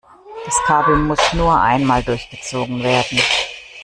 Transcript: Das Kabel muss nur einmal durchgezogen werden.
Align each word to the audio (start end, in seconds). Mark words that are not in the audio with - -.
Das 0.45 0.57
Kabel 0.65 0.97
muss 0.97 1.33
nur 1.33 1.61
einmal 1.61 2.01
durchgezogen 2.01 2.81
werden. 2.81 3.19